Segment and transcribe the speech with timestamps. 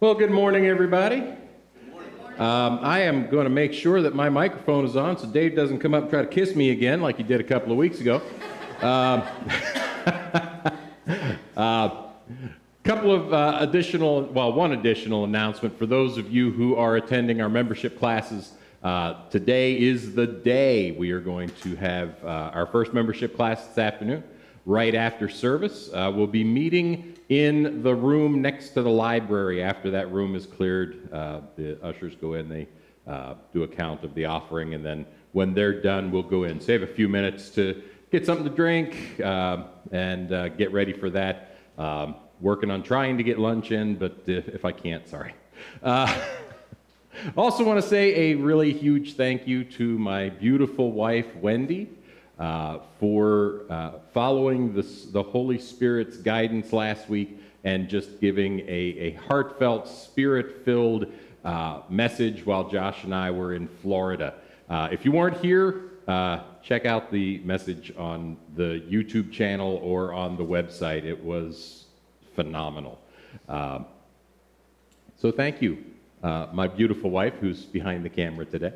[0.00, 1.20] Well, good morning, everybody.
[2.36, 5.78] Um, I am going to make sure that my microphone is on so Dave doesn't
[5.78, 8.00] come up and try to kiss me again like he did a couple of weeks
[8.00, 8.20] ago.
[8.82, 9.22] Um,
[11.56, 12.02] uh,
[12.82, 17.40] couple of uh, additional, well, one additional announcement for those of you who are attending
[17.40, 18.52] our membership classes.
[18.82, 23.64] Uh, today is the day we are going to have uh, our first membership class
[23.68, 24.24] this afternoon,
[24.66, 25.90] right after service.
[25.92, 30.46] Uh, we'll be meeting in the room next to the library after that room is
[30.46, 31.12] cleared.
[31.12, 32.66] Uh, the ushers go in, they
[33.06, 36.60] uh, do a count of the offering, and then when they're done, we'll go in.
[36.60, 41.58] Save a few minutes to get something to drink and get ready for that.
[41.76, 45.34] Um, working on trying to get lunch in, but if, if I can't, sorry.
[45.82, 46.14] Uh,
[47.36, 51.90] also, want to say a really huge thank you to my beautiful wife, Wendy,
[52.38, 59.12] uh, for uh, following the Holy Spirit's guidance last week and just giving a, a
[59.12, 61.06] heartfelt, spirit filled
[61.44, 64.34] uh, message while Josh and I were in Florida.
[64.68, 70.12] Uh, if you weren't here, uh, check out the message on the YouTube channel or
[70.12, 71.04] on the website.
[71.04, 71.84] It was
[72.34, 73.00] phenomenal.
[73.48, 73.86] Um,
[75.16, 75.84] so thank you,
[76.22, 78.72] uh, my beautiful wife who's behind the camera today.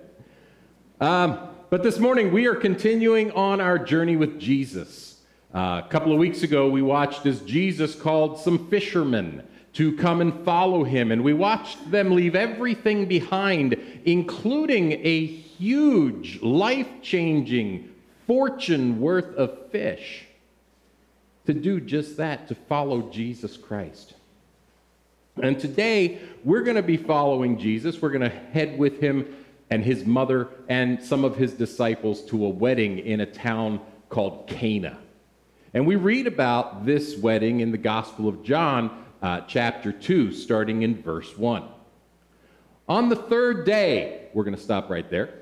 [1.01, 5.21] Um, but this morning we are continuing on our journey with Jesus.
[5.55, 10.23] Uh, a couple of weeks ago we watched as Jesus called some fishermen to come
[10.23, 17.93] and follow him, and we watched them leave everything behind, including a huge, life changing,
[18.27, 20.25] fortune worth of fish
[21.45, 24.15] to do just that, to follow Jesus Christ.
[25.43, 28.01] And today, we're going to be following Jesus.
[28.01, 29.35] We're going to head with him
[29.71, 34.47] and his mother and some of his disciples to a wedding in a town called
[34.47, 34.99] Cana.
[35.75, 40.83] And we read about this wedding in the Gospel of John, uh, chapter 2, starting
[40.83, 41.65] in verse 1.
[42.89, 45.35] On the third day, we're going to stop right there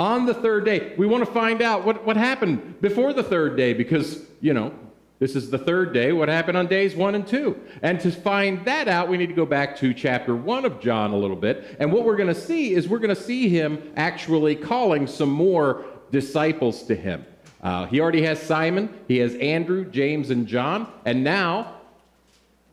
[0.00, 0.94] on the third day.
[0.96, 4.74] We want to find out what, what happened before the third day because, you know,
[5.20, 6.12] this is the third day.
[6.12, 7.60] What happened on days one and two?
[7.82, 11.12] And to find that out, we need to go back to chapter one of John
[11.12, 11.76] a little bit.
[11.78, 15.30] And what we're going to see is we're going to see him actually calling some
[15.30, 17.26] more disciples to him.
[17.62, 20.90] Uh, he already has Simon, he has Andrew, James, and John.
[21.04, 21.74] And now,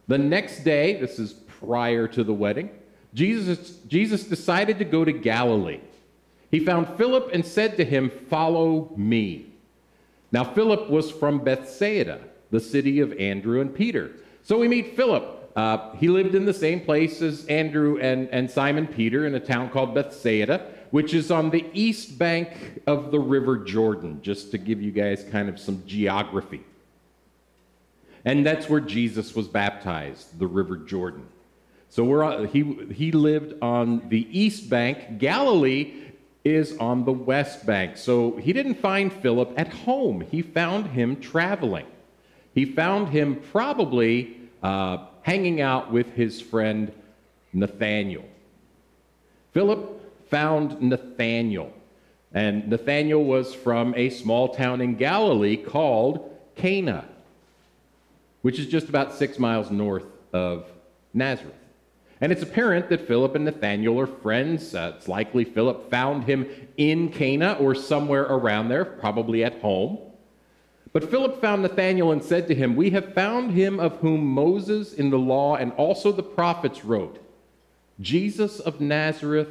[0.08, 2.70] the next day, this is prior to the wedding,
[3.14, 5.82] Jesus, Jesus decided to go to Galilee.
[6.50, 9.48] He found Philip and said to him, Follow me.
[10.32, 12.22] Now, Philip was from Bethsaida,
[12.52, 14.12] the city of Andrew and Peter.
[14.44, 15.52] So we meet Philip.
[15.56, 19.40] Uh, he lived in the same place as Andrew and, and Simon Peter in a
[19.40, 24.58] town called Bethsaida, which is on the east bank of the River Jordan, just to
[24.58, 26.64] give you guys kind of some geography.
[28.24, 31.26] And that's where Jesus was baptized, the River Jordan.
[31.90, 35.18] So we're, he, he lived on the east bank.
[35.18, 35.94] Galilee
[36.44, 37.98] is on the west bank.
[37.98, 41.86] So he didn't find Philip at home, he found him traveling.
[42.58, 46.92] He found him probably uh, hanging out with his friend
[47.54, 48.26] Nathaniel.
[49.54, 51.72] Philip found Nathaniel,
[52.34, 57.08] and Nathaniel was from a small town in Galilee called Cana,
[58.42, 60.66] which is just about six miles north of
[61.14, 61.54] Nazareth.
[62.22, 64.74] And it's apparent that Philip and Nathaniel are friends.
[64.74, 70.00] Uh, it's likely Philip found him in Cana or somewhere around there, probably at home.
[70.98, 74.94] But Philip found Nathanael and said to him, We have found him of whom Moses
[74.94, 77.24] in the law and also the prophets wrote,
[78.02, 79.48] Jesus of Nazareth,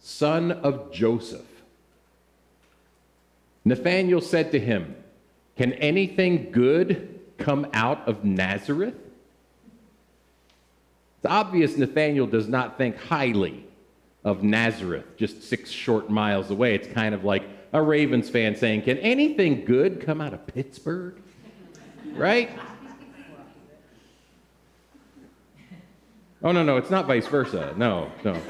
[0.00, 1.44] son of Joseph.
[3.62, 4.96] Nathanael said to him,
[5.58, 8.94] Can anything good come out of Nazareth?
[11.18, 13.66] It's obvious Nathaniel does not think highly
[14.24, 16.74] of Nazareth, just six short miles away.
[16.74, 21.20] It's kind of like a Ravens fan saying, Can anything good come out of Pittsburgh?
[22.12, 22.50] Right?
[26.42, 27.74] Oh, no, no, it's not vice versa.
[27.76, 28.40] No, no.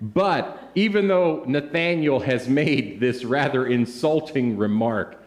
[0.00, 5.20] But even though Nathanael has made this rather insulting remark,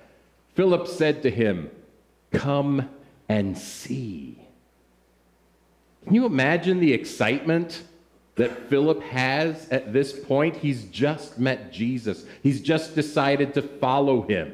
[0.56, 1.69] Philip said to him,
[2.31, 2.89] Come
[3.27, 4.39] and see.
[6.06, 7.84] Can you imagine the excitement
[8.36, 10.57] that Philip has at this point?
[10.57, 14.54] He's just met Jesus, he's just decided to follow him.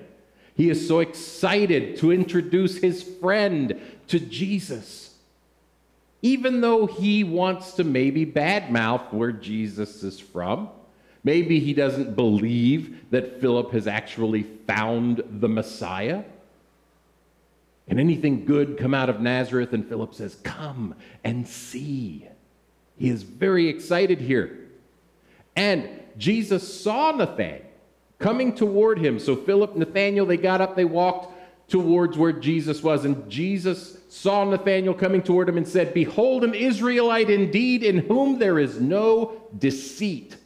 [0.56, 5.14] He is so excited to introduce his friend to Jesus,
[6.24, 10.70] even though he wants to maybe badmouth where Jesus is from.
[11.24, 16.24] Maybe he doesn't believe that Philip has actually found the Messiah.
[17.88, 19.74] Can anything good come out of Nazareth?
[19.74, 22.28] And Philip says, Come and see.
[22.98, 24.58] He is very excited here.
[25.56, 27.62] And Jesus saw Nathanael
[28.20, 29.20] coming toward him.
[29.20, 31.34] So Philip, Nathanael, they got up, they walked
[31.70, 33.06] towards where Jesus was.
[33.06, 38.40] And Jesus saw Nathanael coming toward him and said, Behold, an Israelite indeed, in whom
[38.40, 40.38] there is no deceit.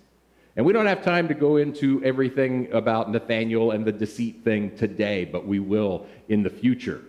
[0.56, 4.76] And we don't have time to go into everything about Nathanael and the deceit thing
[4.76, 7.02] today, but we will in the future.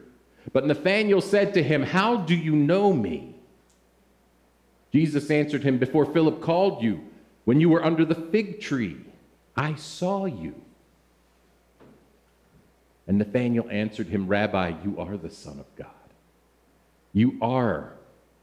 [0.52, 3.31] But Nathanael said to him, How do you know me?
[4.92, 7.00] Jesus answered him, Before Philip called you,
[7.44, 8.98] when you were under the fig tree,
[9.56, 10.54] I saw you.
[13.06, 15.88] And Nathanael answered him, Rabbi, you are the Son of God.
[17.12, 17.94] You are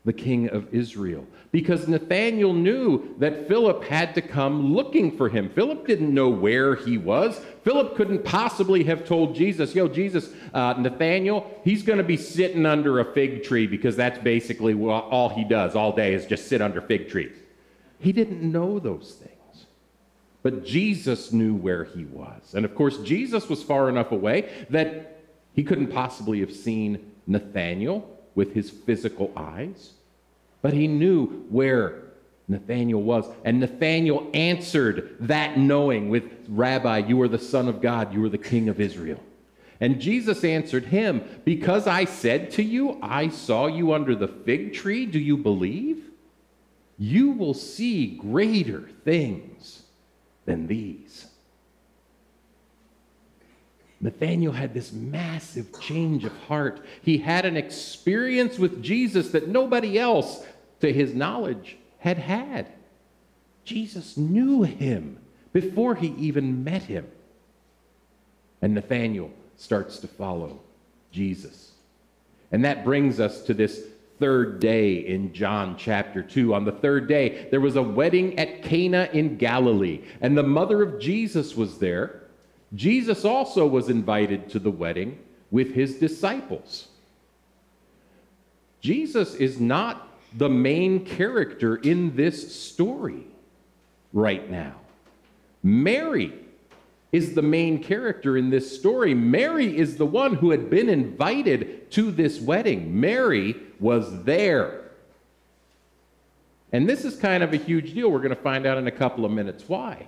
[0.05, 1.25] the King of Israel.
[1.51, 5.49] Because Nathanael knew that Philip had to come looking for him.
[5.49, 7.39] Philip didn't know where he was.
[7.63, 12.65] Philip couldn't possibly have told Jesus, Yo, Jesus, uh, Nathanael, he's going to be sitting
[12.65, 16.61] under a fig tree because that's basically all he does all day is just sit
[16.61, 17.35] under fig trees.
[17.99, 19.65] He didn't know those things.
[20.41, 22.53] But Jesus knew where he was.
[22.53, 25.19] And of course, Jesus was far enough away that
[25.53, 28.09] he couldn't possibly have seen Nathanael
[28.39, 29.91] with his physical eyes.
[30.61, 32.03] But he knew where
[32.47, 33.25] Nathanael was.
[33.43, 38.29] And Nathanael answered that knowing with, Rabbi, you are the Son of God, you are
[38.29, 39.21] the King of Israel.
[39.81, 44.73] And Jesus answered him, Because I said to you, I saw you under the fig
[44.73, 46.05] tree, do you believe?
[46.97, 49.83] You will see greater things
[50.45, 51.27] than these.
[54.01, 56.85] Nathanael had this massive change of heart.
[57.01, 60.45] He had an experience with Jesus that nobody else,
[60.79, 62.71] to his knowledge, had had.
[63.65, 65.19] Jesus knew him
[65.51, 67.07] before he even met him.
[68.61, 70.61] And Nathanael starts to follow
[71.11, 71.71] Jesus.
[72.51, 73.83] And that brings us to this
[74.19, 76.53] third day in John chapter 2.
[76.53, 80.81] On the third day, there was a wedding at Cana in Galilee, and the mother
[80.81, 82.18] of Jesus was there.
[82.73, 85.19] Jesus also was invited to the wedding
[85.51, 86.87] with his disciples.
[88.81, 90.07] Jesus is not
[90.37, 93.25] the main character in this story
[94.13, 94.75] right now.
[95.63, 96.33] Mary
[97.11, 99.15] is the main character in this story.
[99.15, 102.99] Mary is the one who had been invited to this wedding.
[102.99, 104.91] Mary was there.
[106.71, 108.11] And this is kind of a huge deal.
[108.11, 110.07] We're going to find out in a couple of minutes why.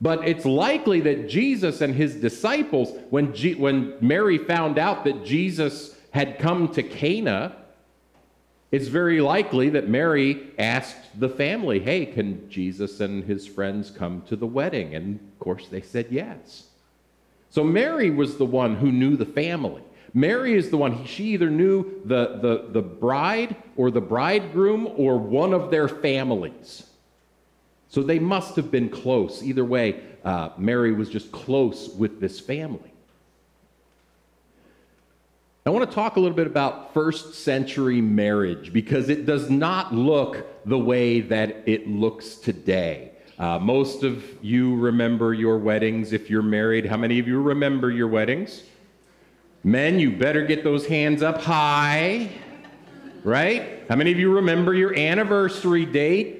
[0.00, 5.24] But it's likely that Jesus and his disciples, when, G- when Mary found out that
[5.24, 7.56] Jesus had come to Cana,
[8.72, 14.22] it's very likely that Mary asked the family, Hey, can Jesus and his friends come
[14.28, 14.94] to the wedding?
[14.94, 16.64] And of course, they said yes.
[17.50, 19.82] So Mary was the one who knew the family.
[20.14, 25.18] Mary is the one, she either knew the, the, the bride or the bridegroom or
[25.18, 26.84] one of their families.
[27.90, 29.42] So they must have been close.
[29.42, 32.92] Either way, uh, Mary was just close with this family.
[35.66, 39.92] I want to talk a little bit about first century marriage because it does not
[39.92, 43.10] look the way that it looks today.
[43.38, 46.86] Uh, most of you remember your weddings if you're married.
[46.86, 48.62] How many of you remember your weddings?
[49.64, 52.30] Men, you better get those hands up high,
[53.24, 53.82] right?
[53.88, 56.39] How many of you remember your anniversary date?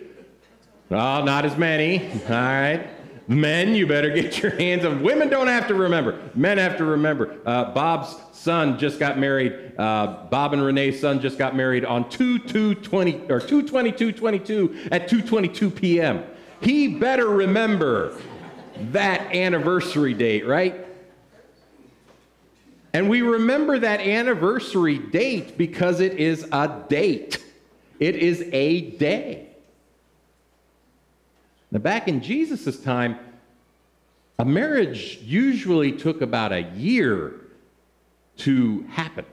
[0.90, 2.10] Oh, not as many.
[2.24, 2.88] All right.
[3.28, 5.00] Men, you better get your hands up.
[5.00, 6.20] Women don't have to remember.
[6.34, 7.38] Men have to remember.
[7.46, 9.78] Uh, Bob's son just got married.
[9.78, 14.10] Uh, Bob and Renee's son just got married on 2 2 20 or 2 22
[14.10, 16.24] 22 at 2 22 p.m.
[16.60, 18.18] He better remember
[18.90, 20.86] that anniversary date, right?
[22.92, 27.38] And we remember that anniversary date because it is a date.
[28.00, 29.49] It is a day.
[31.70, 33.18] Now, back in Jesus' time,
[34.38, 37.34] a marriage usually took about a year
[38.38, 39.24] to happen.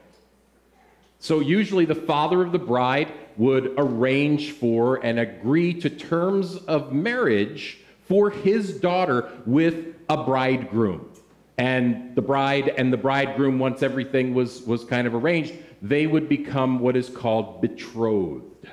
[1.19, 6.91] So, usually, the father of the bride would arrange for and agree to terms of
[6.91, 11.09] marriage for his daughter with a bridegroom.
[11.57, 16.29] And the bride and the bridegroom, once everything was, was kind of arranged, they would
[16.29, 18.67] become what is called betrothed.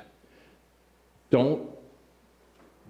[1.31, 1.74] Don't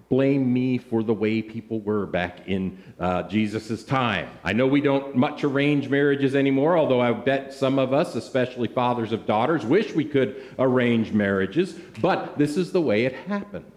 [0.08, 4.28] blame me for the way people were back in uh, Jesus' time.
[4.44, 8.68] I know we don't much arrange marriages anymore, although I bet some of us, especially
[8.68, 13.70] fathers of daughters, wish we could arrange marriages, but this is the way it happened.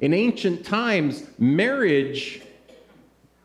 [0.00, 2.42] In ancient times, marriage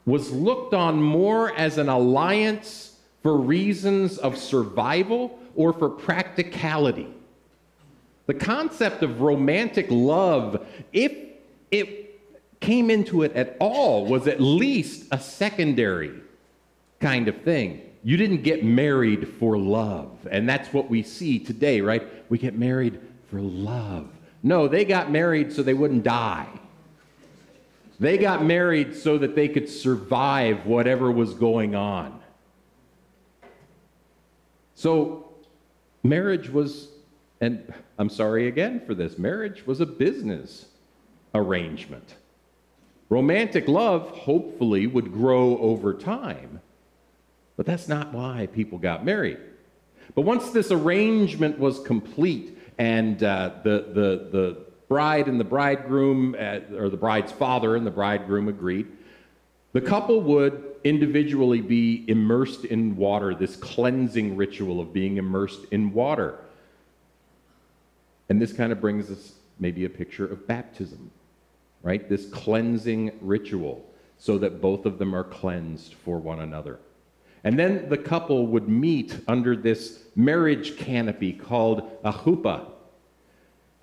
[0.05, 7.07] was looked on more as an alliance for reasons of survival or for practicality.
[8.27, 11.24] The concept of romantic love, if
[11.71, 12.05] it
[12.59, 16.13] came into it at all, was at least a secondary
[16.99, 17.81] kind of thing.
[18.03, 20.27] You didn't get married for love.
[20.29, 22.07] And that's what we see today, right?
[22.29, 24.09] We get married for love.
[24.43, 26.47] No, they got married so they wouldn't die.
[27.99, 32.19] They got married so that they could survive whatever was going on.
[34.75, 35.33] So,
[36.03, 36.89] marriage was,
[37.39, 40.65] and I'm sorry again for this, marriage was a business
[41.35, 42.15] arrangement.
[43.09, 46.61] Romantic love, hopefully, would grow over time,
[47.55, 49.37] but that's not why people got married.
[50.15, 56.35] But once this arrangement was complete and uh, the, the, the bride and the bridegroom,
[56.37, 58.87] uh, or the bride's father and the bridegroom agreed,
[59.73, 65.93] the couple would individually be immersed in water, this cleansing ritual of being immersed in
[65.93, 66.39] water.
[68.29, 71.11] And this kind of brings us maybe a picture of baptism,
[71.85, 72.09] right?
[72.09, 73.85] This cleansing ritual
[74.17, 76.79] so that both of them are cleansed for one another.
[77.43, 82.71] And then the couple would meet under this marriage canopy called a chuppah,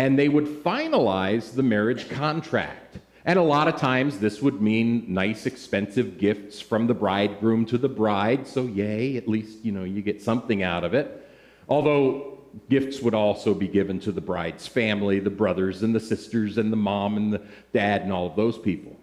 [0.00, 2.98] and they would finalize the marriage contract.
[3.24, 7.78] And a lot of times this would mean nice, expensive gifts from the bridegroom to
[7.78, 8.48] the bride.
[8.48, 11.24] So, yay, at least, you know, you get something out of it.
[11.68, 12.31] Although
[12.68, 16.72] gifts would also be given to the bride's family, the brothers and the sisters and
[16.72, 17.42] the mom and the
[17.72, 18.96] dad and all of those people.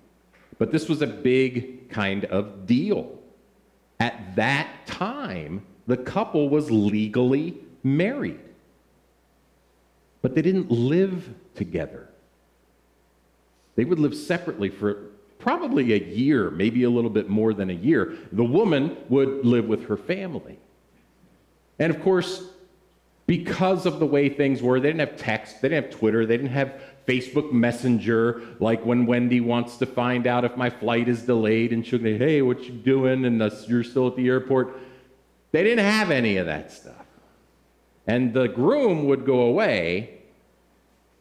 [0.58, 3.18] But this was a big kind of deal.
[4.00, 8.40] At that time, the couple was legally married
[10.22, 12.10] but they didn't live together.
[13.76, 17.74] They would live separately for probably a year, maybe a little bit more than a
[17.74, 18.18] year.
[18.34, 20.60] The woman would live with her family.
[21.80, 22.44] And of course,
[23.30, 26.36] because of the way things were, they didn't have text, they didn't have Twitter, they
[26.36, 31.22] didn't have Facebook Messenger, like when Wendy wants to find out if my flight is
[31.22, 33.26] delayed and she'll say, hey, what you doing?
[33.26, 34.80] And you're still at the airport.
[35.52, 37.06] They didn't have any of that stuff.
[38.08, 40.22] And the groom would go away,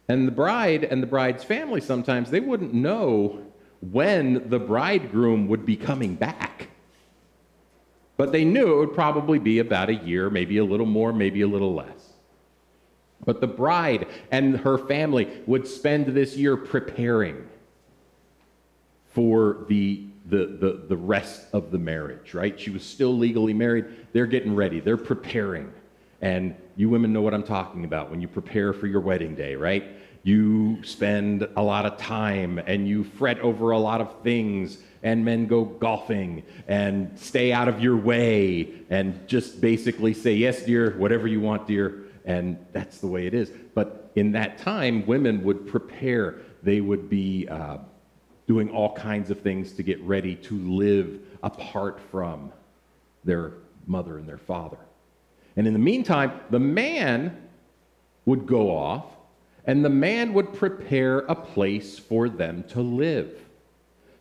[0.08, 3.44] and the bride and the bride's family sometimes they wouldn't know
[3.82, 6.67] when the bridegroom would be coming back.
[8.18, 11.40] But they knew it would probably be about a year, maybe a little more, maybe
[11.40, 12.14] a little less.
[13.24, 17.46] But the bride and her family would spend this year preparing
[19.14, 22.58] for the, the, the, the rest of the marriage, right?
[22.58, 23.86] She was still legally married.
[24.12, 25.72] They're getting ready, they're preparing.
[26.20, 29.54] And you women know what I'm talking about when you prepare for your wedding day,
[29.54, 29.84] right?
[30.24, 35.24] You spend a lot of time and you fret over a lot of things, and
[35.24, 40.96] men go golfing and stay out of your way and just basically say, Yes, dear,
[40.98, 42.04] whatever you want, dear.
[42.24, 43.50] And that's the way it is.
[43.74, 47.78] But in that time, women would prepare, they would be uh,
[48.46, 52.52] doing all kinds of things to get ready to live apart from
[53.24, 53.52] their
[53.86, 54.78] mother and their father.
[55.56, 57.48] And in the meantime, the man
[58.24, 59.06] would go off
[59.64, 63.38] and the man would prepare a place for them to live.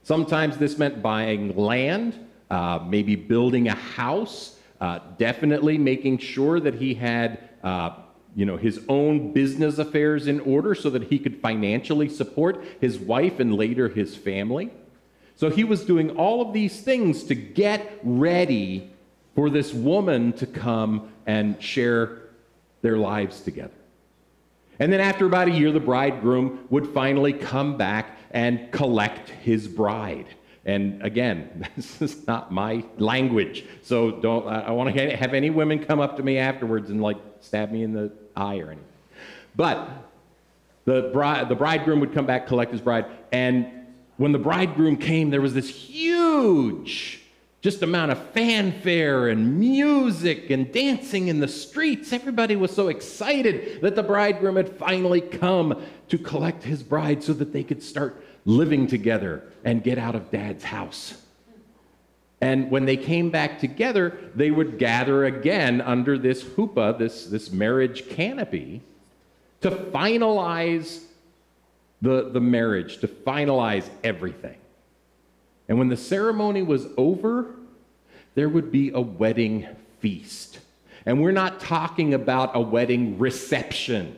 [0.08, 2.18] Sometimes this meant buying land,
[2.50, 7.50] uh, maybe building a house, uh, definitely making sure that he had.
[7.64, 7.92] Uh,
[8.36, 13.00] you know his own business affairs in order so that he could financially support his
[13.00, 14.70] wife and later his family
[15.38, 18.90] so he was doing all of these things to get ready
[19.36, 22.24] for this woman to come and share
[22.82, 23.70] their lives together.
[24.80, 29.68] And then after about a year, the bridegroom would finally come back and collect his
[29.68, 30.28] bride.
[30.66, 33.66] And again, this is not my language.
[33.82, 37.18] So don't, I want to have any women come up to me afterwards and like
[37.40, 38.84] stab me in the eye or anything.
[39.56, 39.90] But
[40.86, 43.06] the, bride, the bridegroom would come back, collect his bride.
[43.32, 43.68] And
[44.18, 47.22] when the bridegroom came, there was this huge
[47.68, 52.14] just amount of fanfare and music and dancing in the streets.
[52.14, 57.34] Everybody was so excited that the bridegroom had finally come to collect his bride so
[57.34, 61.22] that they could start living together and get out of dad's house.
[62.40, 67.52] And when they came back together, they would gather again under this chuppah, this, this
[67.52, 68.82] marriage canopy,
[69.60, 71.04] to finalize
[72.02, 74.56] the, the marriage, to finalize everything.
[75.68, 77.57] And when the ceremony was over,
[78.38, 79.68] there would be a wedding
[80.00, 80.60] feast.
[81.08, 84.16] And we're not talking about a wedding reception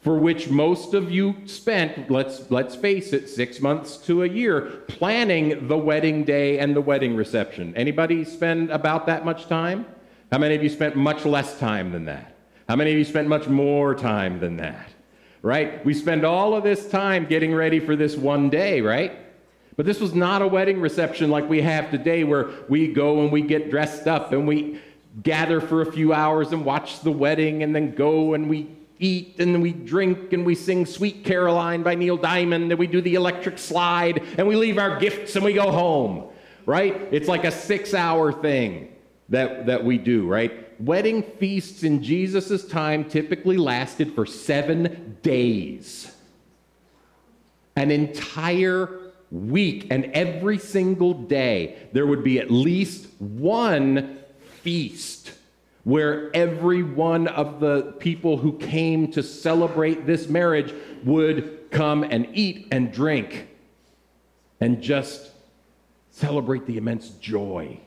[0.00, 4.82] for which most of you spent, let's, let's face it, six months to a year
[4.88, 7.72] planning the wedding day and the wedding reception.
[7.76, 9.86] Anybody spend about that much time?
[10.32, 12.34] How many of you spent much less time than that?
[12.68, 14.88] How many of you spent much more time than that?
[15.42, 15.84] Right?
[15.86, 19.23] We spend all of this time getting ready for this one day, right?
[19.76, 23.32] But this was not a wedding reception like we have today where we go and
[23.32, 24.80] we get dressed up and we
[25.22, 29.36] gather for a few hours and watch the wedding and then go and we eat
[29.38, 33.14] and we drink and we sing Sweet Caroline by Neil Diamond and we do the
[33.14, 36.28] electric slide and we leave our gifts and we go home,
[36.66, 37.08] right?
[37.10, 38.94] It's like a six hour thing
[39.28, 40.80] that, that we do, right?
[40.80, 46.12] Wedding feasts in Jesus' time typically lasted for seven days.
[47.76, 49.03] An entire
[49.34, 54.18] week, and every single day there would be at least one
[54.62, 55.32] feast
[55.82, 60.72] where every one of the people who came to celebrate this marriage
[61.04, 63.48] would come and eat and drink
[64.60, 65.30] and just
[66.10, 67.78] celebrate the immense joy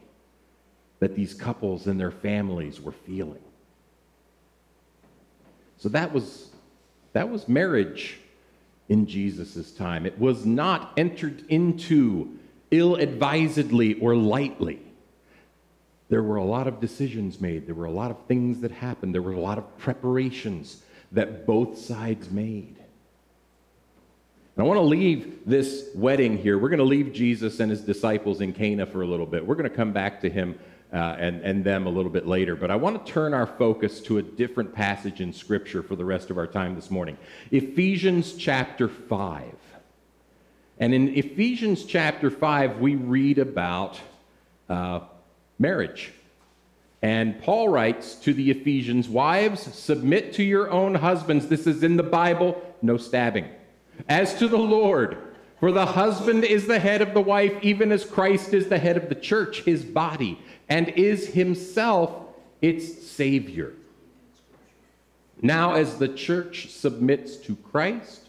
[0.99, 3.41] that these couples and their families were feeling.
[5.77, 6.49] So that was
[7.13, 8.19] that was marriage
[8.89, 10.05] in Jesus' time.
[10.05, 12.37] It was not entered into
[12.71, 14.81] ill advisedly or lightly
[16.09, 17.65] there were a lot of decisions made.
[17.65, 19.13] There were a lot of things that happened.
[19.13, 22.75] There were a lot of preparations that both sides made.
[24.55, 26.57] And I want to leave this wedding here.
[26.57, 29.45] We're going to leave Jesus and his disciples in Cana for a little bit.
[29.45, 30.57] We're going to come back to him
[30.93, 32.55] uh, and, and them a little bit later.
[32.55, 36.05] But I want to turn our focus to a different passage in Scripture for the
[36.05, 37.17] rest of our time this morning
[37.51, 39.53] Ephesians chapter 5.
[40.79, 43.99] And in Ephesians chapter 5, we read about.
[44.69, 44.99] Uh,
[45.59, 46.11] marriage.
[47.01, 51.47] And Paul writes to the Ephesians Wives, submit to your own husbands.
[51.47, 53.47] This is in the Bible, no stabbing.
[54.09, 55.17] As to the Lord,
[55.59, 58.97] for the husband is the head of the wife, even as Christ is the head
[58.97, 62.13] of the church, his body, and is himself
[62.61, 63.73] its Savior.
[65.41, 68.21] Now, as the church submits to Christ,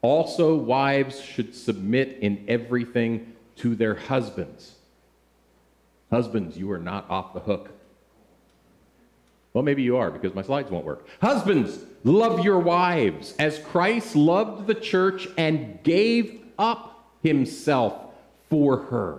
[0.00, 4.74] also wives should submit in everything to their husbands
[6.12, 7.70] Husbands, you are not off the hook.
[9.54, 11.06] Well, maybe you are because my slides won't work.
[11.22, 17.94] Husbands, love your wives as Christ loved the church and gave up himself
[18.48, 19.18] for her,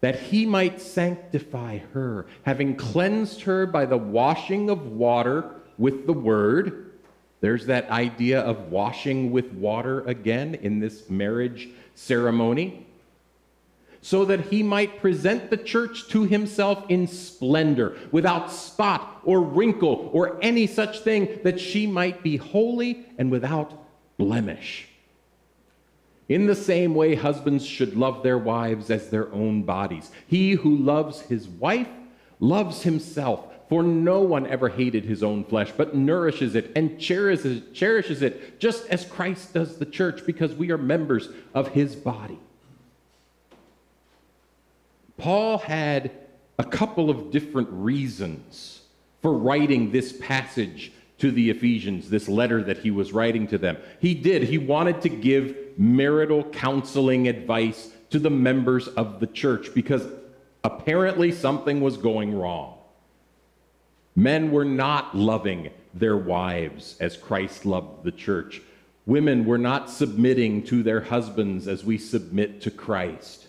[0.00, 6.12] that he might sanctify her, having cleansed her by the washing of water with the
[6.12, 6.90] word.
[7.40, 12.86] There's that idea of washing with water again in this marriage ceremony
[14.00, 20.10] so that he might present the church to himself in splendor, without spot or wrinkle
[20.12, 23.72] or any such thing, that she might be holy and without
[24.18, 24.88] blemish.
[26.28, 30.10] In the same way, husbands should love their wives as their own bodies.
[30.26, 31.88] He who loves his wife
[32.40, 33.46] loves himself.
[33.68, 38.60] For no one ever hated his own flesh, but nourishes it and cherishes, cherishes it,
[38.60, 42.38] just as Christ does the church, because we are members of his body.
[45.16, 46.10] Paul had
[46.58, 48.82] a couple of different reasons
[49.22, 53.78] for writing this passage to the Ephesians, this letter that he was writing to them.
[53.98, 54.42] He did.
[54.42, 60.06] He wanted to give marital counseling advice to the members of the church because
[60.62, 62.78] apparently something was going wrong.
[64.16, 68.62] Men were not loving their wives as Christ loved the church.
[69.06, 73.48] Women were not submitting to their husbands as we submit to Christ.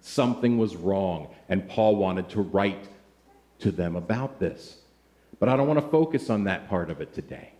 [0.00, 2.88] Something was wrong, and Paul wanted to write
[3.60, 4.78] to them about this.
[5.38, 7.52] But I don't want to focus on that part of it today.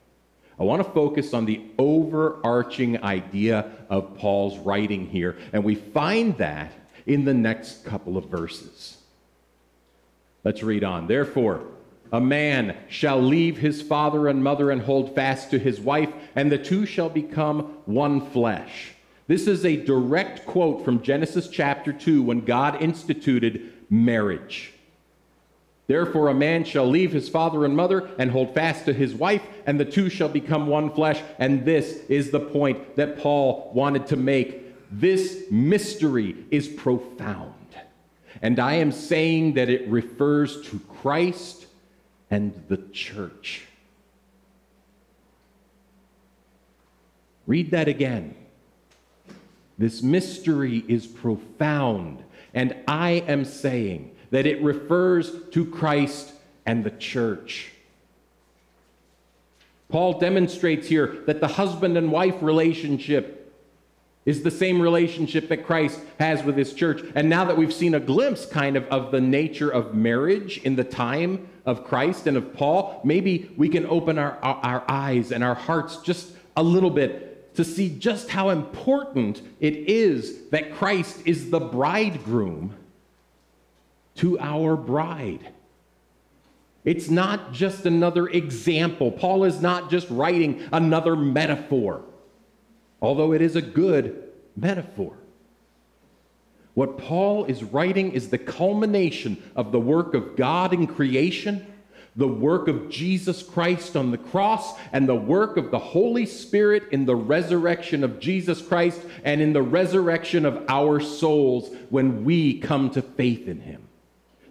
[0.61, 6.37] I want to focus on the overarching idea of Paul's writing here, and we find
[6.37, 6.73] that
[7.07, 8.99] in the next couple of verses.
[10.45, 11.07] Let's read on.
[11.07, 11.63] Therefore,
[12.13, 16.53] a man shall leave his father and mother and hold fast to his wife, and
[16.53, 18.93] the two shall become one flesh.
[19.29, 24.75] This is a direct quote from Genesis chapter 2 when God instituted marriage.
[25.91, 29.43] Therefore, a man shall leave his father and mother and hold fast to his wife,
[29.67, 31.21] and the two shall become one flesh.
[31.37, 34.73] And this is the point that Paul wanted to make.
[34.93, 37.55] This mystery is profound.
[38.41, 41.67] And I am saying that it refers to Christ
[42.31, 43.63] and the church.
[47.49, 48.37] Read that again.
[49.77, 52.23] This mystery is profound,
[52.55, 56.33] and I am saying that it refers to Christ
[56.67, 57.73] and the church.
[59.89, 63.41] Paul demonstrates here that the husband and wife relationship
[64.25, 67.03] is the same relationship that Christ has with his church.
[67.15, 70.77] And now that we've seen a glimpse kind of of the nature of marriage in
[70.77, 75.43] the time of Christ and of Paul, maybe we can open our, our, eyes and
[75.43, 81.23] our hearts just a little bit to see just how important it is that Christ
[81.25, 82.77] is the bridegroom
[84.21, 85.53] to our bride.
[86.85, 89.13] It's not just another example.
[89.13, 92.05] Paul is not just writing another metaphor
[93.03, 95.17] although it is a good metaphor.
[96.75, 101.67] What Paul is writing is the culmination of the work of God in creation,
[102.15, 106.85] the work of Jesus Christ on the cross, and the work of the Holy Spirit
[106.93, 112.61] in the resurrection of Jesus Christ and in the resurrection of our souls when we
[112.61, 113.90] come to faith in him.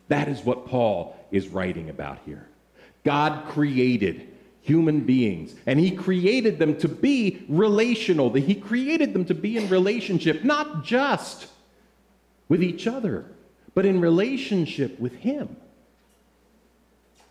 [0.10, 2.48] That is what Paul is writing about here.
[3.04, 4.28] God created
[4.62, 5.56] human beings.
[5.66, 8.30] And he created them to be relational.
[8.32, 11.48] that He created them to be in relationship, not just
[12.48, 13.26] with each other,
[13.74, 15.56] but in relationship with him.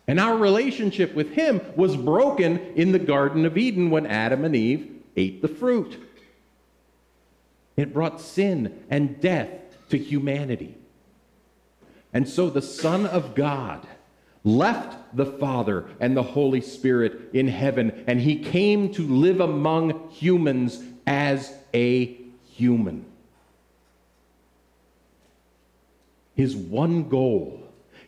[0.07, 4.55] And our relationship with him was broken in the Garden of Eden when Adam and
[4.55, 5.97] Eve ate the fruit.
[7.77, 9.49] It brought sin and death
[9.89, 10.75] to humanity.
[12.13, 13.87] And so the Son of God
[14.43, 20.09] left the Father and the Holy Spirit in heaven, and he came to live among
[20.09, 22.17] humans as a
[22.51, 23.05] human.
[26.35, 27.61] His one goal,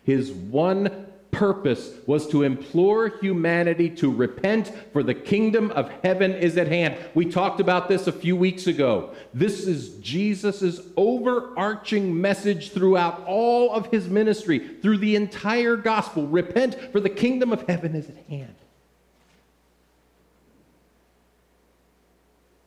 [0.03, 1.00] his one
[1.31, 6.97] purpose was to implore humanity to repent, for the kingdom of heaven is at hand.
[7.13, 9.15] We talked about this a few weeks ago.
[9.33, 16.27] This is Jesus' overarching message throughout all of his ministry, through the entire gospel.
[16.27, 18.55] Repent, for the kingdom of heaven is at hand.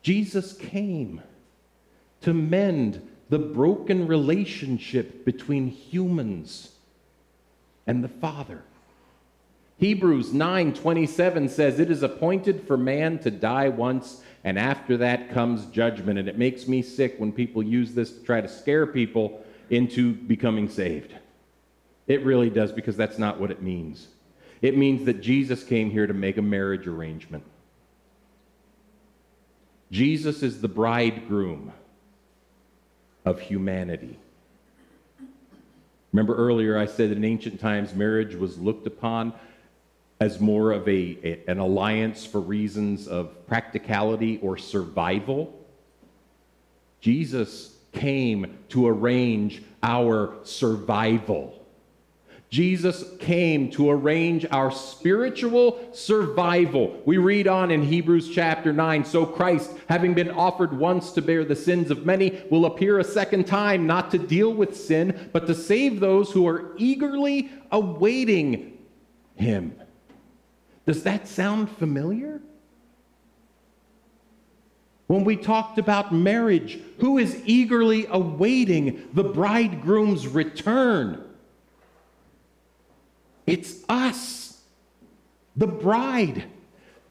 [0.03, 1.23] Jesus came
[2.21, 6.74] to mend the broken relationship between humans
[7.87, 8.63] and the Father.
[9.79, 15.67] Hebrews 9:27 says it is appointed for man to die once and after that comes
[15.67, 19.45] judgment and it makes me sick when people use this to try to scare people
[19.71, 21.15] into becoming saved.
[22.07, 24.09] It really does because that's not what it means.
[24.63, 27.45] It means that Jesus came here to make a marriage arrangement.
[29.91, 31.73] Jesus is the bridegroom
[33.25, 34.19] of humanity.
[36.15, 39.33] Remember earlier I said in ancient times marriage was looked upon
[40.21, 45.53] as more of a, a, an alliance for reasons of practicality or survival.
[47.01, 51.64] Jesus came to arrange our survival.
[52.55, 57.03] Jesus came to arrange our spiritual survival.
[57.05, 61.45] We read on in Hebrews chapter 9 So Christ, having been offered once to bear
[61.45, 65.49] the sins of many, will appear a second time, not to deal with sin, but
[65.49, 68.79] to save those who are eagerly awaiting
[69.35, 69.75] him.
[70.87, 72.41] Does that sound familiar?
[75.09, 81.34] When we talked about marriage, who is eagerly awaiting the bridegroom's return?
[83.47, 84.61] It's us,
[85.57, 86.45] the bride.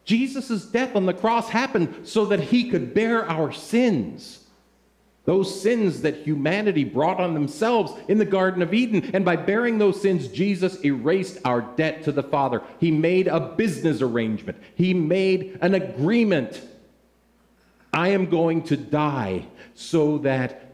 [0.06, 4.40] Jesus' death on the cross happened so that he could bear our sins.
[5.26, 9.12] Those sins that humanity brought on themselves in the Garden of Eden.
[9.14, 12.62] And by bearing those sins, Jesus erased our debt to the Father.
[12.80, 16.62] He made a business arrangement, He made an agreement.
[17.94, 20.74] I am going to die so that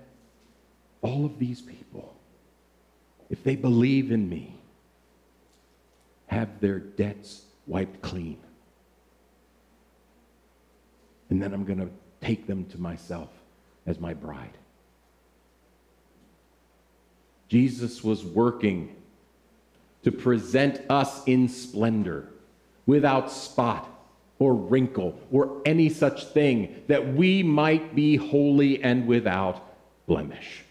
[1.01, 2.15] all of these people,
[3.29, 4.58] if they believe in me,
[6.29, 8.37] have their debts wiped clean.
[11.29, 11.89] And then I'm going to
[12.21, 13.29] take them to myself
[13.85, 14.57] as my bride.
[17.47, 18.95] Jesus was working
[20.03, 22.29] to present us in splendor,
[22.85, 23.89] without spot
[24.37, 30.63] or wrinkle or any such thing, that we might be holy and without blemish.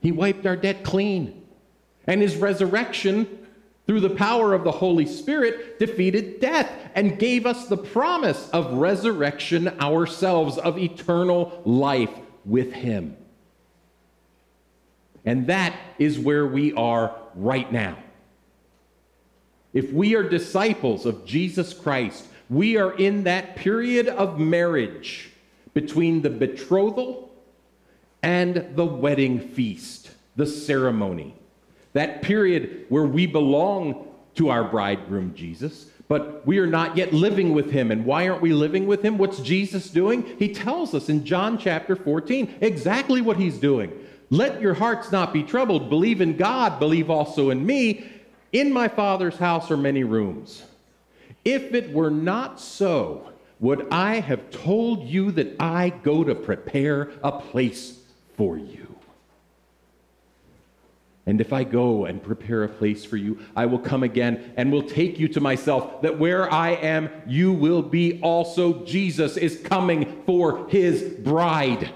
[0.00, 1.44] He wiped our debt clean.
[2.06, 3.37] And his resurrection,
[3.88, 8.74] through the power of the Holy Spirit, defeated death and gave us the promise of
[8.74, 12.10] resurrection ourselves, of eternal life
[12.44, 13.16] with him.
[15.24, 17.96] And that is where we are right now.
[19.72, 25.30] If we are disciples of Jesus Christ, we are in that period of marriage
[25.72, 27.32] between the betrothal
[28.22, 31.37] and the wedding feast, the ceremony
[31.98, 34.06] that period where we belong
[34.36, 37.90] to our bridegroom Jesus, but we are not yet living with him.
[37.90, 39.18] And why aren't we living with him?
[39.18, 40.24] What's Jesus doing?
[40.38, 43.92] He tells us in John chapter 14 exactly what he's doing.
[44.30, 45.88] Let your hearts not be troubled.
[45.88, 48.10] Believe in God, believe also in me.
[48.52, 50.62] In my Father's house are many rooms.
[51.44, 57.10] If it were not so, would I have told you that I go to prepare
[57.22, 57.98] a place
[58.36, 58.87] for you?
[61.28, 64.72] And if I go and prepare a place for you, I will come again and
[64.72, 68.82] will take you to myself, that where I am, you will be also.
[68.86, 71.92] Jesus is coming for his bride.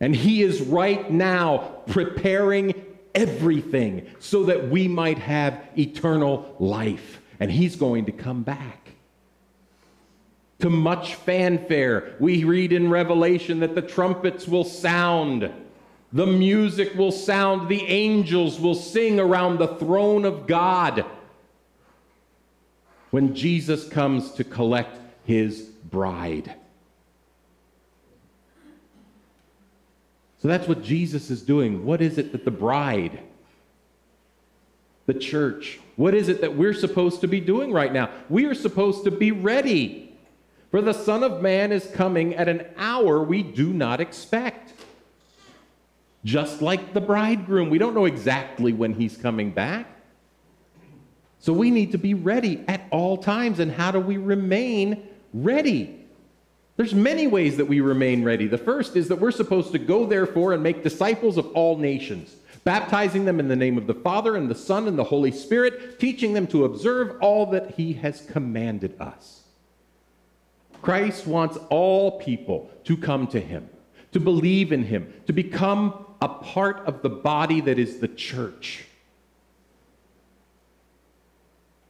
[0.00, 2.72] And he is right now preparing
[3.14, 7.20] everything so that we might have eternal life.
[7.38, 8.92] And he's going to come back.
[10.60, 15.52] To much fanfare, we read in Revelation that the trumpets will sound
[16.12, 21.04] the music will sound, the angels will sing around the throne of God
[23.10, 26.54] when Jesus comes to collect his bride.
[30.40, 31.84] So that's what Jesus is doing.
[31.84, 33.20] What is it that the bride,
[35.06, 38.10] the church, what is it that we're supposed to be doing right now?
[38.30, 40.16] We are supposed to be ready.
[40.70, 44.72] For the Son of Man is coming at an hour we do not expect
[46.24, 47.70] just like the bridegroom.
[47.70, 49.86] We don't know exactly when he's coming back.
[51.40, 53.60] So we need to be ready at all times.
[53.60, 55.94] And how do we remain ready?
[56.76, 58.46] There's many ways that we remain ready.
[58.46, 62.34] The first is that we're supposed to go, therefore, and make disciples of all nations,
[62.64, 65.98] baptizing them in the name of the Father and the Son and the Holy Spirit,
[65.98, 69.42] teaching them to observe all that He has commanded us.
[70.82, 73.68] Christ wants all people to come to Him,
[74.12, 78.84] to believe in Him, to become a part of the body that is the church.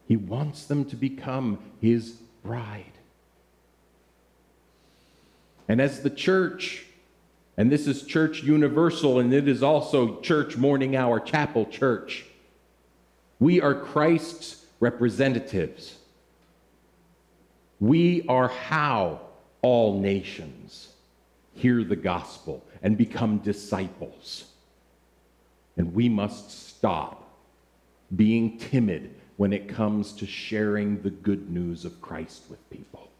[0.07, 2.85] He wants them to become his bride.
[5.69, 6.85] And as the church,
[7.57, 12.25] and this is church universal, and it is also church morning hour chapel church,
[13.38, 15.97] we are Christ's representatives.
[17.81, 19.21] We are how
[19.62, 20.88] all nations
[21.55, 24.45] hear the gospel and become disciples.
[25.77, 27.25] And we must stop
[28.14, 33.11] being timid when it comes to sharing the good news of Christ with people.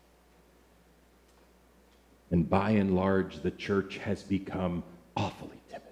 [2.31, 4.83] And by and large, the church has become
[5.17, 5.85] awfully timid.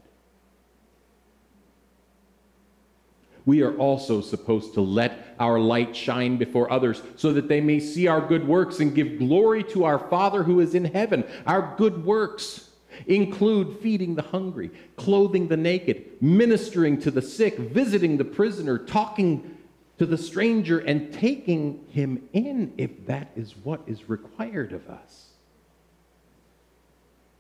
[3.47, 7.79] We are also supposed to let our light shine before others so that they may
[7.79, 11.25] see our good works and give glory to our Father who is in heaven.
[11.47, 12.69] Our good works
[13.07, 19.57] include feeding the hungry, clothing the naked, ministering to the sick, visiting the prisoner, talking
[19.99, 25.27] to the stranger, and taking him in if that is what is required of us.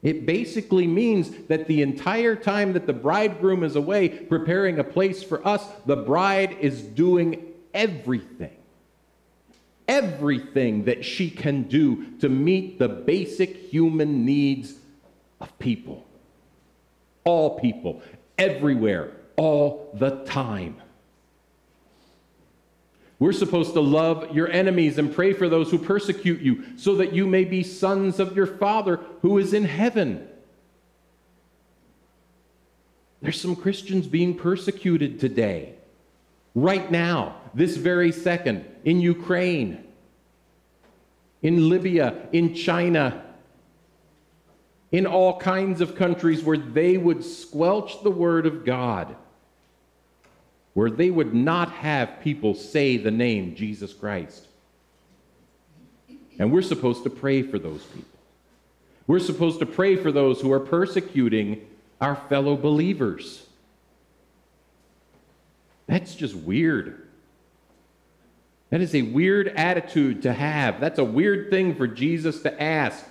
[0.03, 5.23] It basically means that the entire time that the bridegroom is away preparing a place
[5.23, 8.57] for us, the bride is doing everything.
[9.89, 14.75] Everything that she can do to meet the basic human needs
[15.41, 16.07] of people.
[17.25, 18.03] All people,
[18.39, 20.81] everywhere, all the time.
[23.19, 27.13] We're supposed to love your enemies and pray for those who persecute you, so that
[27.15, 30.29] you may be sons of your Father who is in heaven.
[33.23, 35.75] There's some Christians being persecuted today,
[36.55, 39.83] right now, this very second, in Ukraine,
[41.43, 43.25] in Libya, in China,
[44.93, 49.17] in all kinds of countries where they would squelch the word of God,
[50.75, 54.47] where they would not have people say the name Jesus Christ.
[56.39, 58.09] And we're supposed to pray for those people.
[59.07, 61.67] We're supposed to pray for those who are persecuting
[62.01, 63.47] our fellow believers.
[65.87, 67.07] That's just weird.
[68.71, 70.81] That is a weird attitude to have.
[70.81, 73.05] That's a weird thing for Jesus to ask.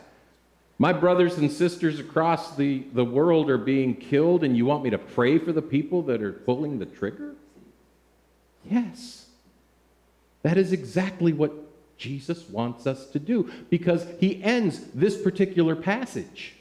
[0.77, 4.89] My brothers and sisters across the, the world are being killed, and you want me
[4.89, 7.35] to pray for the people that are pulling the trigger?
[8.69, 9.27] Yes.
[10.43, 11.53] That is exactly what
[11.97, 16.55] Jesus wants us to do because he ends this particular passage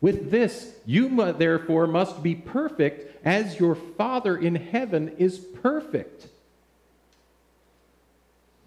[0.00, 6.26] with this You therefore must be perfect as your Father in heaven is perfect.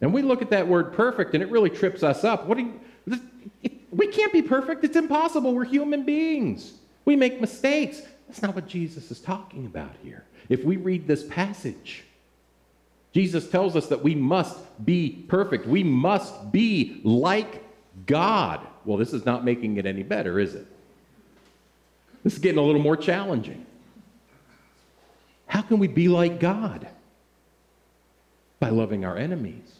[0.02, 2.47] And we look at that word perfect and it really trips us up.
[2.47, 2.73] What do
[3.12, 4.83] you, we can't be perfect.
[4.83, 5.53] It's impossible.
[5.53, 6.73] We're human beings.
[7.03, 8.01] We make mistakes.
[8.27, 10.23] That's not what Jesus is talking about here.
[10.49, 12.03] If we read this passage,
[13.12, 15.65] Jesus tells us that we must be perfect.
[15.65, 17.63] We must be like
[18.05, 18.65] God.
[18.86, 20.67] Well, this is not making it any better, is it?
[22.23, 23.65] This is getting a little more challenging.
[25.47, 26.88] How can we be like God?
[28.60, 29.73] By loving our enemies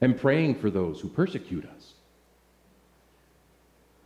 [0.00, 1.92] and praying for those who persecute us.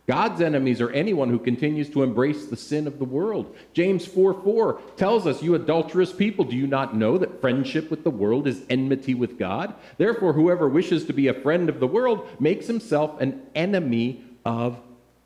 [0.07, 3.55] God's enemies are anyone who continues to embrace the sin of the world.
[3.73, 8.03] James 4 4 tells us, You adulterous people, do you not know that friendship with
[8.03, 9.73] the world is enmity with God?
[9.97, 14.79] Therefore, whoever wishes to be a friend of the world makes himself an enemy of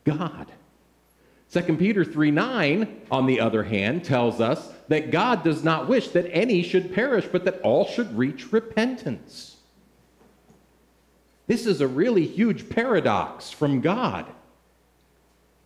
[0.05, 0.47] God.
[1.51, 6.09] 2 Peter 3 9, on the other hand, tells us that God does not wish
[6.09, 9.57] that any should perish, but that all should reach repentance.
[11.47, 14.25] This is a really huge paradox from God.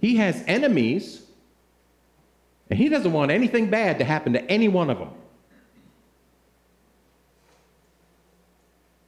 [0.04, 1.22] He has enemies,
[2.70, 5.12] and he doesn't want anything bad to happen to any one of them.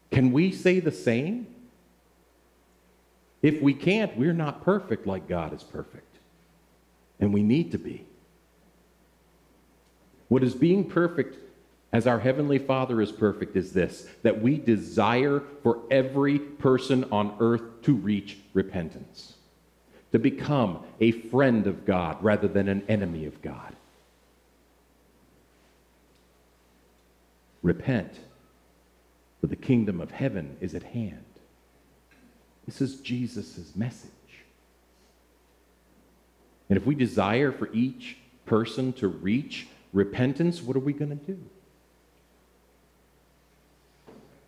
[0.10, 1.48] Can we say the same?
[3.42, 6.16] If we can't, we're not perfect like God is perfect.
[7.20, 8.06] And we need to be.
[10.30, 11.38] What is being perfect
[11.92, 17.36] as our Heavenly Father is perfect is this that we desire for every person on
[17.42, 19.35] earth to reach repentance
[20.12, 23.76] to become a friend of God rather than an enemy of God.
[27.62, 28.14] Repent,
[29.42, 31.26] for the kingdom of heaven is at hand.
[32.66, 34.12] This is Jesus' message.
[36.70, 41.26] And if we desire for each person to reach repentance, what are we going to
[41.26, 41.40] do?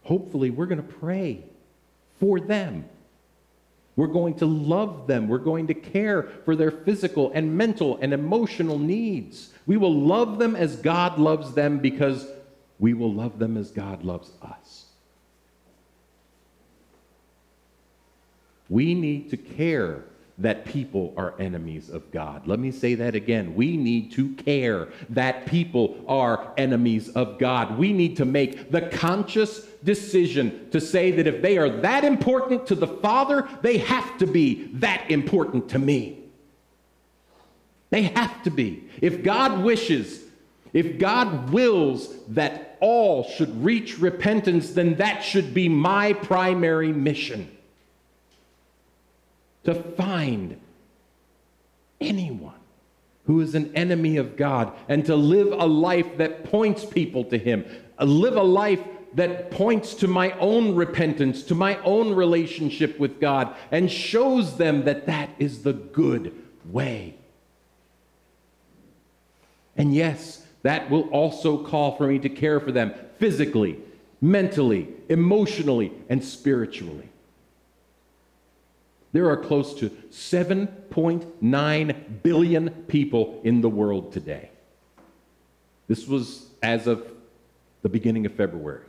[0.04, 1.44] Hopefully, we're going to pray
[2.20, 2.86] for them
[3.98, 5.28] we're going to love them.
[5.28, 9.52] We're going to care for their physical and mental and emotional needs.
[9.66, 12.26] We will love them as God loves them because
[12.80, 14.86] we will love them as God loves us.
[18.70, 20.04] We need to care
[20.40, 22.48] that people are enemies of God.
[22.48, 23.56] Let me say that again.
[23.56, 27.78] We need to care that people are enemies of God.
[27.78, 32.68] We need to make the conscious decision to say that if they are that important
[32.68, 36.20] to the Father, they have to be that important to me.
[37.90, 38.90] They have to be.
[39.02, 40.24] If God wishes,
[40.72, 47.57] if God wills that all should reach repentance, then that should be my primary mission
[49.68, 50.58] to find
[52.00, 52.54] anyone
[53.26, 57.38] who is an enemy of God and to live a life that points people to
[57.38, 57.66] Him,
[58.00, 58.80] uh, live a life
[59.16, 64.86] that points to my own repentance, to my own relationship with God, and shows them
[64.86, 67.16] that that is the good way.
[69.76, 73.80] And yes, that will also call for me to care for them physically,
[74.22, 77.07] mentally, emotionally, and spiritually.
[79.14, 84.50] There are close to 7.9 billion people in the world today.
[85.88, 87.10] This was as of
[87.82, 88.84] the beginning of February.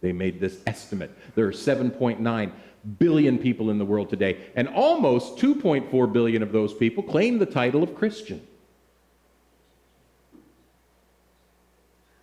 [0.00, 1.10] They made this estimate.
[1.34, 2.52] There are 7.9
[2.98, 7.46] billion people in the world today, and almost 2.4 billion of those people claim the
[7.46, 8.46] title of Christian.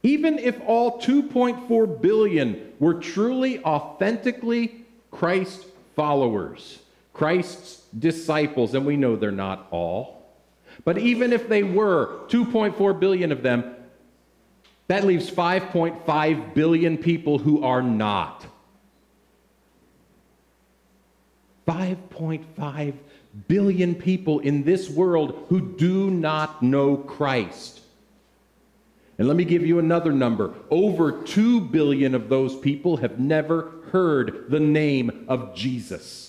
[0.04, 6.80] Even if all 2.4 billion were truly, authentically Christ followers,
[7.16, 10.36] Christ's disciples, and we know they're not all.
[10.84, 13.74] But even if they were, 2.4 billion of them,
[14.88, 18.46] that leaves 5.5 billion people who are not.
[21.68, 22.94] 5.5
[23.48, 27.80] billion people in this world who do not know Christ.
[29.18, 30.54] And let me give you another number.
[30.70, 36.25] Over 2 billion of those people have never heard the name of Jesus.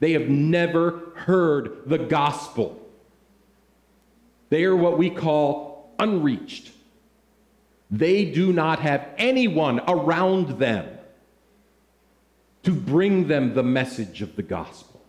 [0.00, 2.82] They have never heard the gospel.
[4.50, 6.70] They are what we call unreached.
[7.90, 10.88] They do not have anyone around them
[12.64, 15.00] to bring them the message of the gospel.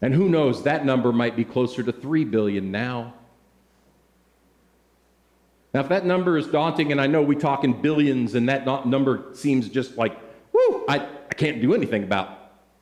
[0.00, 3.14] And who knows, that number might be closer to 3 billion now.
[5.74, 8.86] Now, if that number is daunting, and I know we talk in billions, and that
[8.86, 10.16] number seems just like,
[10.52, 12.37] whoo, I, I can't do anything about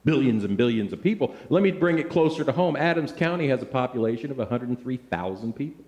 [0.06, 1.34] billions and billions of people.
[1.50, 2.76] Let me bring it closer to home.
[2.76, 5.84] Adams County has a population of 103,000 people.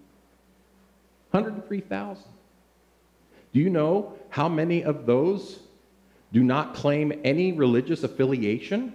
[1.30, 2.24] 103,000.
[3.54, 5.60] Do you know how many of those
[6.32, 8.92] do not claim any religious affiliation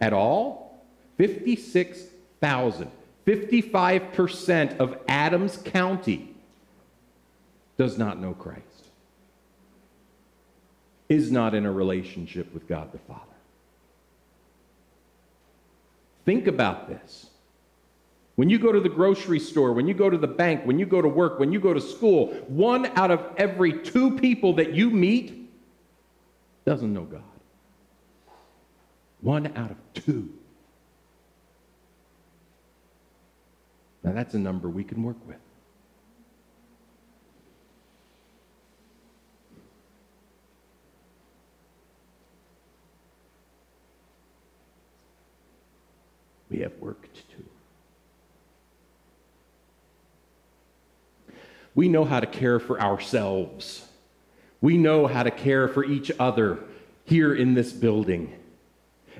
[0.00, 0.84] at all?
[1.16, 2.90] 56,000.
[3.26, 6.34] 55% of Adams County
[7.76, 8.62] does not know Christ.
[11.08, 13.35] is not in a relationship with God the Father.
[16.26, 17.30] Think about this.
[18.34, 20.84] When you go to the grocery store, when you go to the bank, when you
[20.84, 24.74] go to work, when you go to school, one out of every two people that
[24.74, 25.50] you meet
[26.66, 27.22] doesn't know God.
[29.22, 30.30] One out of two.
[34.02, 35.38] Now, that's a number we can work with.
[46.50, 47.44] We have work to do.
[51.76, 53.86] We know how to care for ourselves.
[54.60, 56.58] We know how to care for each other
[57.04, 58.32] here in this building.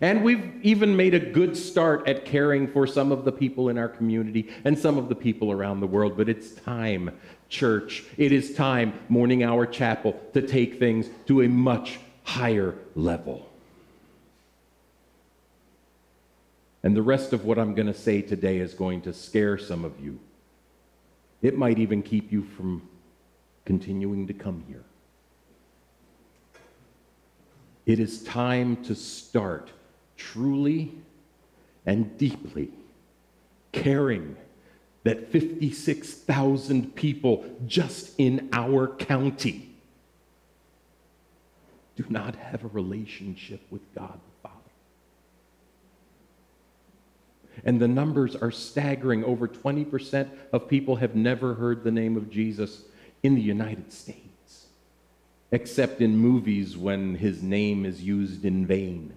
[0.01, 3.79] And we've even made a good start at caring for some of the people in
[3.79, 6.17] our community and some of the people around the world.
[6.17, 7.11] But it's time,
[7.51, 13.49] church, it is time, Morning Hour Chapel, to take things to a much higher level.
[16.83, 19.85] And the rest of what I'm going to say today is going to scare some
[19.85, 20.19] of you.
[21.43, 22.89] It might even keep you from
[23.64, 24.84] continuing to come here.
[27.84, 29.70] It is time to start
[30.16, 30.93] truly
[31.84, 32.70] and deeply
[33.72, 34.37] caring
[35.05, 39.70] that 56,000 people just in our county
[41.95, 44.57] do not have a relationship with God the Father.
[47.65, 49.25] And the numbers are staggering.
[49.25, 52.83] Over 20% of people have never heard the name of Jesus
[53.23, 54.67] in the United States,
[55.51, 59.15] except in movies when his name is used in vain.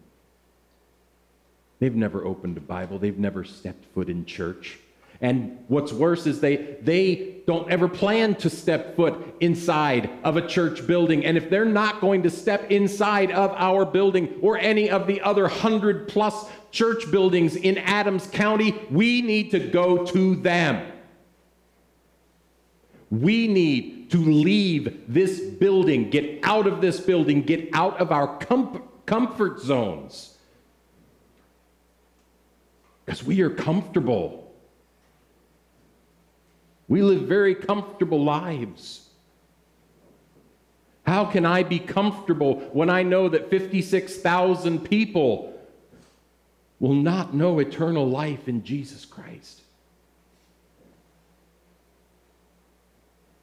[1.80, 4.80] They've never opened a Bible, they've never stepped foot in church.
[5.22, 10.48] And what's worse is they, they don't ever plan to step foot inside of a
[10.48, 11.26] church building.
[11.26, 15.20] And if they're not going to step inside of our building or any of the
[15.22, 20.92] other hundred plus church buildings in Adams County, we need to go to them.
[23.10, 28.38] We need to leave this building, get out of this building, get out of our
[28.38, 30.38] com- comfort zones
[33.10, 34.54] because we are comfortable.
[36.88, 39.10] We live very comfortable lives.
[41.08, 45.59] How can I be comfortable when I know that 56,000 people
[46.80, 49.62] will not know eternal life in Jesus Christ?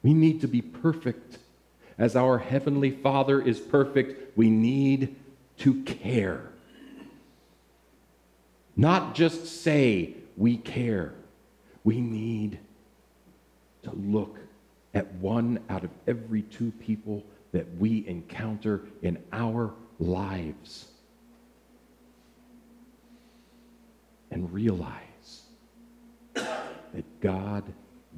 [0.03, 1.37] We need to be perfect.
[1.97, 5.15] As our Heavenly Father is perfect, we need
[5.59, 6.49] to care.
[8.75, 11.13] Not just say we care.
[11.83, 12.59] We need
[13.83, 14.37] to look
[14.93, 20.85] at one out of every two people that we encounter in our lives
[24.37, 25.41] and realize
[26.35, 27.63] that God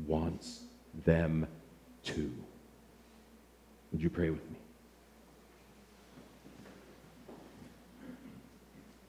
[0.05, 0.63] wants
[1.05, 1.47] them
[2.03, 2.33] too.
[3.93, 4.57] Would you pray with me?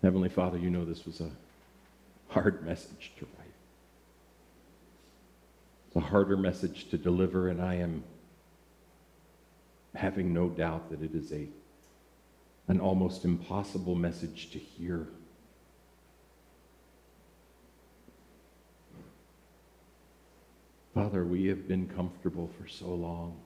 [0.03, 1.31] Heavenly Father, you know this was a
[2.29, 3.47] hard message to write.
[5.89, 8.05] It's a harder message to deliver, and I am
[9.97, 11.49] having no doubt that it is a,
[12.69, 15.09] an almost impossible message to hear.
[20.95, 23.37] Father, we have been comfortable for so long.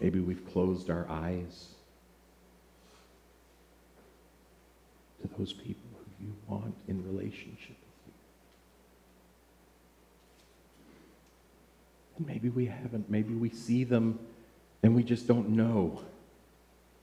[0.00, 1.68] Maybe we've closed our eyes
[5.22, 8.12] to those people who you want in relationship with you.
[12.18, 13.10] And maybe we haven't.
[13.10, 14.18] Maybe we see them
[14.82, 16.02] and we just don't know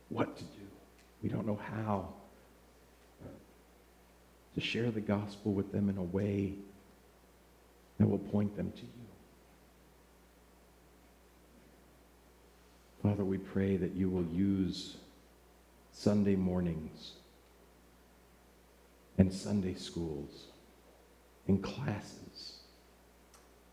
[0.09, 0.49] what to do.
[1.21, 2.13] We don't know how
[4.55, 6.53] to share the gospel with them in a way
[7.99, 8.87] that will point them to you.
[13.03, 14.95] Father, we pray that you will use
[15.91, 17.11] Sunday mornings
[19.17, 20.45] and Sunday schools
[21.47, 22.57] and classes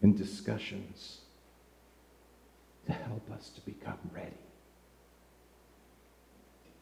[0.03, 1.21] and discussions
[2.87, 4.33] to help us to become ready,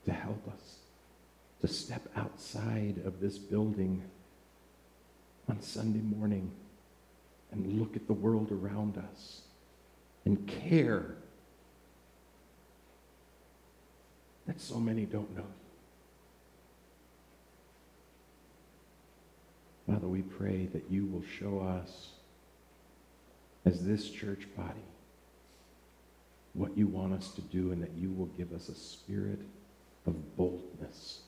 [0.07, 0.80] to help us
[1.61, 4.03] to step outside of this building
[5.49, 6.51] on Sunday morning
[7.53, 9.43] and look at the world around us
[10.25, 11.17] and care
[14.47, 15.47] that so many don't know.
[19.87, 22.11] Father, we pray that you will show us
[23.65, 24.81] as this church body
[26.55, 29.41] what you want us to do and that you will give us a spirit
[30.07, 31.23] of boldness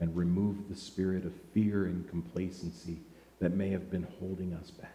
[0.00, 2.98] and remove the spirit of fear and complacency
[3.40, 4.90] that may have been holding us back.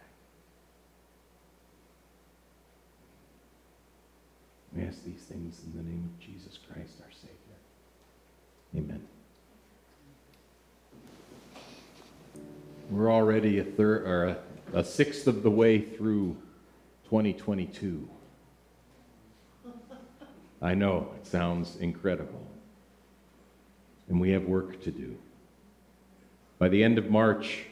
[4.74, 7.36] We ask these things in the name of Jesus Christ, our Savior.
[8.76, 9.02] Amen.
[12.90, 14.36] We're already a third or a,
[14.74, 16.36] a sixth of the way through
[17.04, 18.08] 2022.
[20.62, 22.46] I know it sounds incredible.
[24.10, 25.16] And we have work to do.
[26.58, 27.64] By the end of March,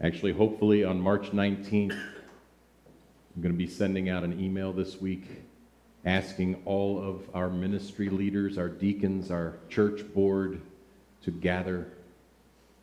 [0.00, 5.42] actually, hopefully on March 19th, I'm going to be sending out an email this week
[6.06, 10.62] asking all of our ministry leaders, our deacons, our church board
[11.22, 11.92] to gather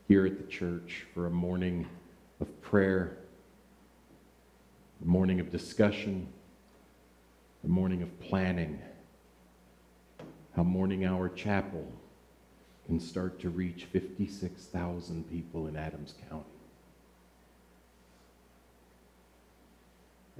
[0.07, 1.87] here at the church for a morning
[2.39, 3.17] of prayer,
[5.01, 6.27] a morning of discussion,
[7.63, 8.79] a morning of planning
[10.57, 11.87] how Morning Hour Chapel
[12.87, 16.45] can start to reach 56,000 people in Adams County.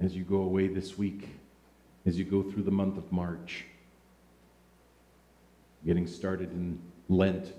[0.00, 1.28] As you go away this week,
[2.06, 3.66] as you go through the month of March,
[5.84, 6.80] getting started in
[7.10, 7.52] Lent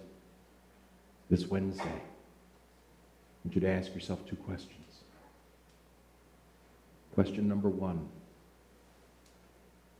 [1.29, 5.01] this Wednesday, I want you to ask yourself two questions.
[7.13, 8.07] Question number one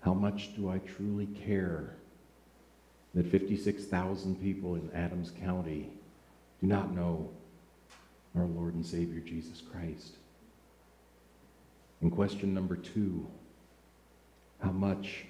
[0.01, 1.98] How much do I truly care
[3.15, 5.89] that 56,000 people in Adams County
[6.61, 7.29] do not know
[8.35, 10.15] our Lord and Savior Jesus Christ.
[12.01, 13.27] And question number two,
[14.61, 15.25] how much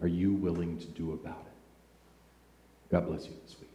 [0.00, 2.90] are you willing to do about it?
[2.90, 3.65] God bless you this week.